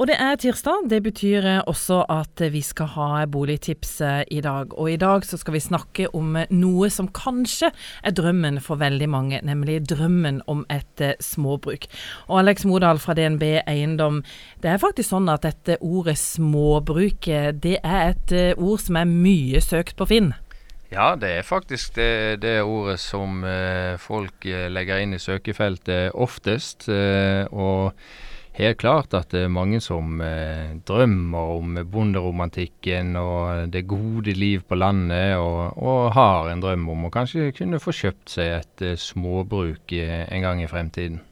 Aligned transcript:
Og 0.00 0.08
det 0.08 0.14
er 0.16 0.38
tirsdag. 0.40 0.86
Det 0.88 1.02
betyr 1.04 1.44
eh, 1.44 1.64
også 1.68 1.98
at 2.08 2.40
vi 2.54 2.62
skal 2.64 2.88
ha 2.94 3.08
boligtips 3.28 3.90
eh, 4.00 4.22
i 4.32 4.40
dag. 4.40 4.72
Og 4.80 4.88
i 4.88 4.96
dag 4.96 5.26
så 5.28 5.36
skal 5.36 5.52
vi 5.52 5.60
snakke 5.60 6.06
om 6.16 6.32
eh, 6.40 6.48
noe 6.48 6.88
som 6.90 7.10
kanskje 7.12 7.68
er 8.00 8.14
drømmen 8.16 8.56
for 8.64 8.80
veldig 8.80 9.08
mange, 9.12 9.42
nemlig 9.44 9.82
drømmen 9.90 10.40
om 10.48 10.64
et 10.72 11.04
småbruk. 11.20 11.84
Og 12.30 12.40
Alex 12.40 12.64
Modal 12.64 13.02
fra 13.04 13.12
DNB 13.18 13.44
Eiendom, 13.66 14.22
det 14.64 14.72
er 14.72 14.80
faktisk 14.80 15.12
sånn 15.12 15.28
at 15.28 15.44
dette 15.44 15.76
ordet 15.84 16.16
småbruk, 16.22 17.28
det 17.60 17.76
er 17.84 18.14
et 18.14 18.36
ord 18.56 18.80
som 18.80 18.96
er 18.96 19.12
mye 19.12 19.60
søkt 19.60 19.98
på 20.00 20.08
Finn? 20.08 20.32
Ja, 20.92 21.12
det 21.20 21.36
er 21.36 21.44
faktisk 21.44 21.96
det, 22.00 22.40
det 22.40 22.58
ordet 22.64 22.98
som 23.00 23.44
folk 24.00 24.44
legger 24.44 25.00
inn 25.00 25.16
i 25.16 25.20
søkefeltet 25.20 26.12
oftest. 26.12 26.88
Og 26.88 27.96
helt 28.58 28.78
klart 28.78 29.14
at 29.16 29.32
det 29.32 29.46
er 29.46 29.52
mange 29.52 29.80
som 29.80 30.20
eh, 30.24 30.76
drømmer 30.88 31.56
om 31.56 31.80
bonderomantikken 31.92 33.16
og 33.16 33.72
det 33.72 33.86
gode 33.90 34.34
liv 34.36 34.62
på 34.68 34.78
landet, 34.78 35.36
og, 35.40 35.78
og, 35.78 36.12
har 36.16 36.52
en 36.52 36.62
drøm 36.62 36.88
om 36.92 37.08
å 37.08 37.12
kanskje 37.14 37.52
kunne 37.56 37.80
få 37.82 37.94
kjøpt 37.96 38.36
seg 38.36 38.56
et 38.60 38.86
eh, 38.86 38.98
småbruk 39.00 39.96
en 39.96 40.48
gang 40.48 40.62
i 40.62 40.70
fremtiden. 40.70 41.22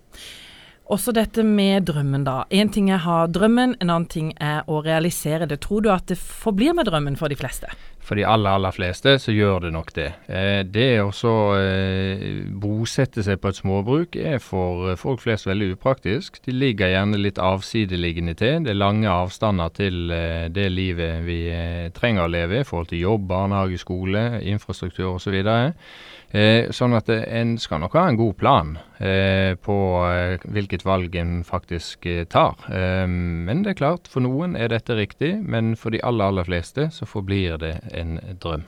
Også 0.90 1.12
dette 1.14 1.44
med 1.46 1.84
drømmen, 1.86 2.24
da. 2.26 2.48
Én 2.50 2.72
ting 2.74 2.88
er 2.90 2.98
å 2.98 3.04
ha 3.04 3.18
drømmen, 3.30 3.76
en 3.78 3.92
annen 3.92 4.08
ting 4.10 4.32
er 4.42 4.66
å 4.66 4.80
realisere 4.82 5.46
det. 5.46 5.60
Tror 5.62 5.84
du 5.86 5.90
at 5.94 6.10
det 6.10 6.18
forblir 6.18 6.74
med 6.74 6.90
drømmen 6.90 7.14
for 7.20 7.30
de 7.30 7.38
fleste? 7.38 7.70
For 8.02 8.18
de 8.18 8.24
aller, 8.26 8.56
aller 8.58 8.74
fleste 8.74 9.12
så 9.22 9.30
gjør 9.30 9.68
det 9.68 9.70
nok 9.76 9.92
det. 9.94 10.08
Eh, 10.26 10.64
det 10.66 10.88
å 10.98 11.12
eh, 11.54 12.24
bosette 12.58 13.22
seg 13.22 13.38
på 13.38 13.52
et 13.52 13.60
småbruk 13.60 14.18
er 14.18 14.40
for 14.42 14.96
folk 14.98 15.22
flest 15.22 15.46
veldig 15.46 15.76
upraktisk. 15.76 16.40
De 16.42 16.56
ligger 16.56 16.90
gjerne 16.90 17.20
litt 17.22 17.38
avsideliggende 17.38 18.34
til. 18.40 18.64
Det 18.64 18.74
er 18.74 18.80
lange 18.80 19.06
avstander 19.12 19.70
til 19.76 20.10
eh, 20.10 20.48
det 20.50 20.66
livet 20.74 21.22
vi 21.22 21.44
eh, 21.54 21.90
trenger 21.94 22.26
å 22.26 22.34
leve 22.34 22.64
i 22.64 22.66
forhold 22.66 22.90
til 22.90 23.04
jobb, 23.04 23.28
barnehage, 23.30 23.78
skole, 23.78 24.24
infrastruktur 24.42 25.12
osv. 25.20 25.38
Eh, 26.30 26.70
sånn 26.70 26.94
at 26.94 27.08
eh, 27.10 27.24
en 27.40 27.56
skal 27.58 27.80
nok 27.82 27.96
ha 27.98 28.04
en 28.06 28.18
god 28.18 28.36
plan 28.38 28.76
eh, 29.02 29.56
på 29.58 29.76
eh, 30.06 30.50
hvilket 30.80 30.88
valg 30.88 31.16
en 31.16 31.44
faktisk 31.44 32.06
eh, 32.06 32.24
tar. 32.24 32.56
Eh, 32.72 33.06
men 33.06 33.62
det 33.62 33.74
er 33.74 33.80
klart, 33.80 34.08
for 34.08 34.24
noen 34.24 34.56
er 34.56 34.68
dette 34.72 34.96
riktig, 34.96 35.36
men 35.42 35.76
for 35.76 35.90
de 35.90 36.02
aller, 36.02 36.30
aller 36.30 36.44
fleste 36.44 36.90
så 36.92 37.06
forblir 37.08 37.58
det 37.60 37.78
en 37.92 38.18
drøm. 38.40 38.64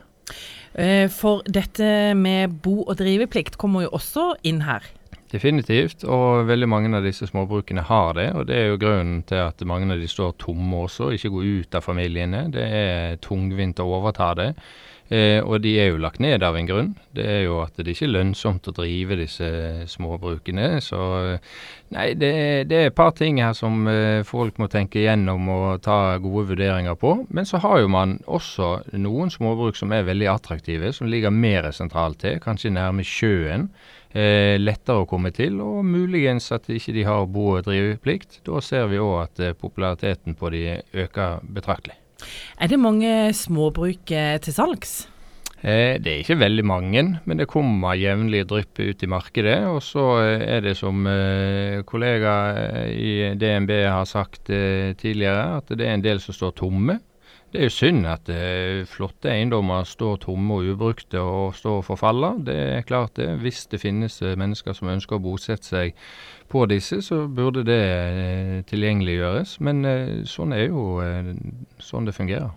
For 1.13 1.43
dette 1.45 2.15
med 2.17 2.55
bo- 2.65 2.87
og 2.87 2.97
driveplikt 2.97 3.59
kommer 3.61 3.85
jo 3.85 3.91
også 3.99 4.31
inn 4.49 4.63
her. 4.65 4.87
Definitivt, 5.33 6.05
og 6.05 6.45
veldig 6.49 6.69
mange 6.69 6.91
av 6.93 7.07
disse 7.07 7.25
småbrukene 7.29 7.85
har 7.89 8.17
det. 8.19 8.29
Og 8.37 8.47
det 8.49 8.57
er 8.59 8.67
jo 8.69 8.81
grunnen 8.81 9.23
til 9.29 9.41
at 9.41 9.65
mange 9.69 9.89
av 9.95 10.01
de 10.01 10.09
står 10.09 10.35
tomme 10.41 10.83
også, 10.85 11.09
ikke 11.17 11.33
går 11.33 11.47
ut 11.49 11.77
av 11.79 11.87
familiene. 11.87 12.43
Det 12.53 12.65
er 12.65 13.21
tungvint 13.25 13.81
å 13.81 13.89
overta 13.97 14.33
det. 14.37 14.51
Eh, 15.13 15.43
og 15.45 15.61
de 15.61 15.75
er 15.77 15.91
jo 15.91 16.01
lagt 16.01 16.23
ned 16.25 16.41
av 16.47 16.57
en 16.57 16.69
grunn. 16.69 16.91
Det 17.13 17.25
er 17.29 17.43
jo 17.45 17.59
at 17.61 17.77
det 17.77 17.93
ikke 17.93 18.07
er 18.07 18.15
lønnsomt 18.15 18.69
å 18.71 18.73
drive 18.79 19.19
disse 19.21 19.49
småbrukene. 19.93 20.79
Så 20.81 21.01
nei, 21.93 22.07
det, 22.17 22.33
det 22.71 22.79
er 22.79 22.89
et 22.89 22.97
par 22.97 23.13
ting 23.19 23.43
her 23.43 23.53
som 23.59 23.85
eh, 23.91 24.23
folk 24.25 24.61
må 24.63 24.71
tenke 24.73 25.03
igjennom 25.03 25.51
og 25.53 25.83
ta 25.85 26.17
gode 26.23 26.47
vurderinger 26.55 26.97
på. 26.97 27.15
Men 27.29 27.49
så 27.49 27.61
har 27.61 27.83
jo 27.83 27.93
man 27.93 28.21
også 28.25 28.75
noen 28.97 29.33
småbruk 29.35 29.77
som 29.77 29.93
er 29.93 30.09
veldig 30.09 30.31
attraktive, 30.33 30.95
som 30.97 31.11
ligger 31.13 31.35
mer 31.35 31.69
sentralt 31.77 32.23
til, 32.25 32.41
kanskje 32.41 32.73
nærme 32.73 33.05
sjøen. 33.05 33.69
Eh, 34.13 34.59
lettere 34.61 35.05
å 35.05 35.09
komme 35.09 35.31
til, 35.33 35.61
og 35.65 35.87
muligens 35.89 36.51
at 36.53 36.69
ikke 36.73 36.93
de 36.97 37.05
har 37.09 37.29
bo- 37.33 37.55
og 37.59 37.65
driveplikt. 37.69 38.43
Da 38.49 38.61
ser 38.65 38.89
vi 38.93 39.01
òg 39.01 39.17
at 39.23 39.41
eh, 39.41 39.57
populariteten 39.57 40.37
på 40.37 40.53
de 40.53 40.67
øker 41.05 41.45
betraktelig. 41.49 42.02
Er 42.61 42.69
det 42.69 42.81
mange 42.81 43.33
småbruk 43.37 44.13
eh, 44.13 44.37
til 44.43 44.55
salgs? 44.55 44.93
Eh, 45.63 45.97
det 46.03 46.11
er 46.11 46.21
ikke 46.21 46.41
veldig 46.41 46.65
mange, 46.67 47.05
men 47.25 47.41
det 47.41 47.49
kommer 47.51 47.97
jevnlig 47.97 48.45
drypp 48.51 48.81
ut 48.83 49.03
i 49.03 49.09
markedet. 49.09 49.59
Og 49.71 49.81
så 49.85 50.07
eh, 50.21 50.45
er 50.57 50.65
det 50.65 50.77
som 50.79 51.07
kollega 51.89 52.35
i 52.93 53.33
DNB 53.39 53.73
har 53.87 54.05
sagt 54.09 54.51
tidligere, 54.51 55.63
at 55.63 55.73
det 55.73 55.87
er 55.87 55.97
en 55.97 56.05
del 56.05 56.21
som 56.21 56.37
står 56.37 56.59
tomme. 56.61 56.99
Det 57.53 57.61
er 57.61 57.69
jo 57.69 57.75
synd 57.75 58.07
at 58.09 58.31
flotte 58.89 59.29
eiendommer 59.29 59.85
står 59.85 60.23
tomme 60.23 60.57
og 60.57 60.71
ubrukte 60.73 61.21
og 61.21 61.53
står 61.59 61.83
og 61.83 61.85
forfaller. 61.85 62.39
Det 62.47 62.55
er 62.79 62.87
klart 62.89 63.19
det. 63.21 63.29
Hvis 63.43 63.67
det 63.69 63.83
finnes 63.83 64.17
mennesker 64.25 64.73
som 64.73 64.89
ønsker 64.89 65.19
å 65.19 65.25
bosette 65.25 65.69
seg 65.69 65.93
på 66.53 66.67
disse, 66.69 67.01
så 67.03 67.27
burde 67.29 67.65
det 67.65 67.81
eh, 67.83 68.57
tilgjengeliggjøres. 68.69 69.57
Men 69.65 69.85
eh, 69.89 70.19
sånn 70.29 70.53
er 70.57 70.67
jo 70.67 71.01
eh, 71.05 71.33
sånn 71.81 72.09
det 72.09 72.17
fungerer. 72.17 72.53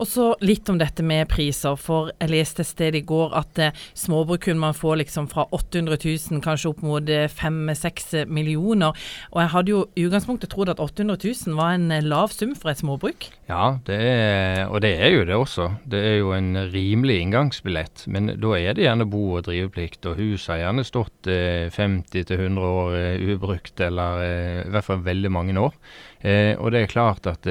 Og 0.00 0.08
så 0.08 0.30
litt 0.42 0.68
om 0.72 0.78
dette 0.80 1.04
med 1.04 1.28
priser. 1.30 1.76
For 1.80 2.10
jeg 2.16 2.32
leste 2.32 2.64
et 2.64 2.70
sted 2.70 2.96
i 2.96 3.04
går 3.06 3.34
at 3.38 3.60
eh, 3.60 3.76
småbruk 3.98 4.46
kunne 4.46 4.64
man 4.64 4.76
få 4.76 4.96
liksom 4.98 5.28
fra 5.30 5.44
800 5.52 5.98
000 6.00 6.42
kanskje 6.44 6.72
opp 6.72 6.82
mot 6.86 7.12
5-6 7.12 8.08
eh, 8.22 8.26
millioner. 8.26 8.96
Og 9.32 9.42
jeg 9.42 9.52
hadde 9.54 9.74
jo 9.74 9.84
i 9.94 10.06
utgangspunktet 10.08 10.52
trodd 10.52 10.72
at 10.72 10.82
800 10.82 11.20
000 11.20 11.58
var 11.58 11.76
en 11.76 11.90
eh, 11.92 12.04
lav 12.04 12.32
sum 12.34 12.56
for 12.58 12.72
et 12.72 12.80
småbruk. 12.80 13.28
Ja, 13.52 13.76
det 13.86 13.98
er, 14.00 14.64
og 14.70 14.80
det 14.84 14.94
er 14.96 15.12
jo 15.12 15.24
det 15.28 15.36
også. 15.36 15.68
Det 15.92 16.00
er 16.00 16.16
jo 16.22 16.32
en 16.36 16.54
rimelig 16.72 17.18
inngangsbillett. 17.20 18.06
Men 18.12 18.32
da 18.40 18.54
er 18.56 18.76
det 18.76 18.86
gjerne 18.86 19.08
bo- 19.12 19.36
og 19.36 19.44
driveplikt, 19.48 20.06
og 20.08 20.16
huset 20.20 20.54
har 20.54 20.62
gjerne 20.64 20.86
stått 20.88 21.28
eh, 21.30 21.68
50-100 21.74 22.64
år 22.68 22.96
eh, 22.96 23.26
ubrukt, 23.34 23.76
eller 23.80 24.24
eh, 24.24 24.62
i 24.64 24.72
hvert 24.72 24.88
fall 24.88 25.04
veldig 25.04 25.32
mange 25.32 25.58
år. 25.60 25.76
Og 26.22 26.68
det 26.70 26.84
er 26.84 26.86
klart 26.86 27.26
at, 27.26 27.46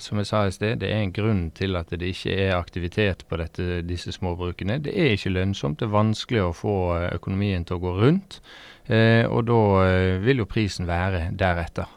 som 0.00 0.16
jeg 0.16 0.28
sa 0.30 0.38
i 0.48 0.52
sted, 0.54 0.78
det 0.80 0.87
er 0.90 1.02
en 1.02 1.12
grunn 1.14 1.44
til 1.56 1.76
at 1.78 1.92
det 1.92 2.12
ikke 2.14 2.34
er 2.34 2.56
aktivitet 2.56 3.24
på 3.28 3.38
dette, 3.40 3.82
disse 3.86 4.12
småbrukene. 4.14 4.78
Det 4.84 4.94
er 4.94 5.14
ikke 5.14 5.34
lønnsomt. 5.34 5.80
Det 5.80 5.88
er 5.88 5.94
vanskelig 5.94 6.42
å 6.44 6.56
få 6.56 6.74
eh, 6.96 7.06
økonomien 7.18 7.66
til 7.68 7.78
å 7.78 7.82
gå 7.84 7.94
rundt. 8.00 8.40
Eh, 8.86 9.24
og 9.28 9.46
da 9.50 9.60
eh, 9.84 10.16
vil 10.24 10.42
jo 10.44 10.48
prisen 10.50 10.88
være 10.88 11.28
deretter. 11.38 11.90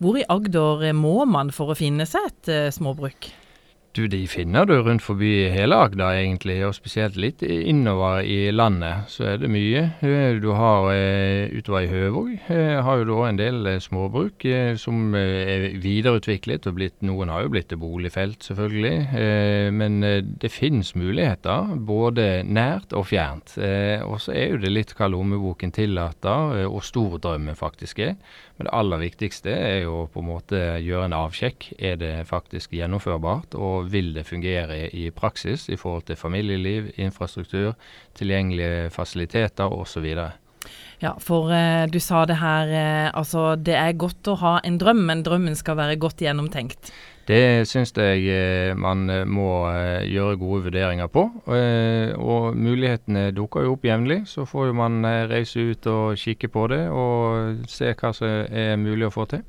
Hvor 0.00 0.16
i 0.16 0.24
Agder 0.32 0.86
må 0.96 1.26
man 1.28 1.52
for 1.52 1.72
å 1.72 1.78
finne 1.78 2.06
seg 2.08 2.30
et 2.30 2.52
småbruk? 2.72 3.28
Du, 3.90 4.04
De 4.06 4.20
finner 4.30 4.68
du 4.70 4.76
rundt 4.86 5.02
forbi 5.02 5.48
hele 5.50 5.74
Agder, 5.74 6.14
egentlig, 6.20 6.60
og 6.62 6.76
spesielt 6.76 7.16
litt 7.18 7.40
innover 7.42 8.20
i 8.22 8.52
landet. 8.54 9.08
Så 9.10 9.24
er 9.32 9.40
det 9.42 9.48
mye. 9.50 9.80
Eh, 10.06 10.36
du 10.38 10.52
har 10.54 10.92
eh, 10.94 11.50
utover 11.50 11.82
i 11.82 11.88
Høvåg 11.90 12.28
eh, 12.38 12.76
har 12.86 13.00
jo 13.00 13.08
da 13.08 13.24
en 13.26 13.40
del 13.40 13.66
småbruk 13.82 14.46
som 14.78 15.16
er 15.18 15.66
videreutviklet. 15.82 16.68
og 16.70 16.76
blitt, 16.78 16.94
Noen 17.02 17.32
har 17.34 17.42
jo 17.42 17.50
blitt 17.50 17.66
til 17.72 17.80
boligfelt, 17.82 18.46
selvfølgelig. 18.46 19.72
men 19.74 19.98
det 20.38 20.52
finnes 20.54 20.94
muligheter, 20.94 21.74
både 21.74 22.44
nært 22.46 22.94
og 22.94 23.08
fjernt. 23.10 23.56
og 24.06 24.20
så 24.22 24.32
er 24.38 24.54
jo 24.54 24.62
det 24.62 24.70
litt 24.70 24.94
hva 24.94 25.10
lommeboken 25.10 25.74
tillater, 25.74 26.62
og 26.68 26.84
stor 26.86 27.18
drømmen 27.18 27.58
faktisk 27.58 27.98
er. 27.98 28.14
Men 28.60 28.68
det 28.68 28.76
aller 28.76 29.00
viktigste 29.00 29.52
er 29.56 29.78
jo 29.86 30.02
på 30.12 30.20
en 30.20 30.26
måte 30.28 30.58
gjøre 30.84 31.06
en 31.08 31.14
avsjekk. 31.16 31.70
Er 31.78 31.94
det 31.96 32.26
faktisk 32.28 32.74
gjennomførbart, 32.76 33.54
og 33.56 33.79
vil 33.88 34.12
det 34.16 34.26
fungere 34.28 34.88
i 34.96 35.08
praksis 35.14 35.68
i 35.68 35.78
forhold 35.80 36.08
til 36.10 36.18
familieliv, 36.20 36.90
infrastruktur, 36.96 37.74
tilgjengelige 38.18 38.90
fasiliteter 38.94 39.72
osv. 39.72 40.06
Ja, 41.00 41.14
for 41.18 41.48
eh, 41.56 41.86
du 41.88 41.96
sa 42.04 42.26
det 42.28 42.36
her, 42.42 42.68
eh, 42.68 43.08
altså 43.16 43.54
det 43.56 43.78
er 43.78 43.96
godt 43.96 44.28
å 44.28 44.36
ha 44.42 44.58
en 44.64 44.76
drøm, 44.78 45.06
men 45.08 45.24
drømmen 45.24 45.56
skal 45.56 45.78
være 45.80 45.96
godt 45.96 46.20
gjennomtenkt. 46.20 46.92
Det 47.30 47.68
syns 47.68 47.92
jeg 47.94 48.24
eh, 48.26 48.72
man 48.74 49.04
eh, 49.10 49.26
må 49.28 49.68
eh, 49.70 50.02
gjøre 50.10 50.38
gode 50.40 50.64
vurderinger 50.66 51.10
på. 51.12 51.26
Og 51.50 52.56
mulighetene 52.56 53.28
dukker 53.36 53.66
jo 53.66 53.76
opp 53.76 53.86
jevnlig. 53.86 54.24
Så 54.26 54.46
får 54.48 54.70
jo 54.70 54.78
man 54.80 55.04
reise 55.30 55.70
ut 55.70 55.86
og 55.90 56.18
kikke 56.18 56.50
på 56.50 56.66
det 56.72 56.82
og 56.90 57.66
se 57.70 57.92
hva 57.94 58.12
som 58.16 58.28
er 58.50 58.76
mulig 58.80 59.06
å 59.08 59.14
få 59.14 59.28
til. 59.30 59.44